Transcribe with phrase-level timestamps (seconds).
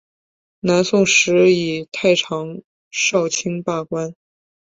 [0.61, 2.59] 南宋时以太常
[2.89, 4.15] 少卿罢官。